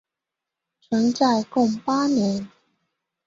[0.81, 2.49] 存在共八年。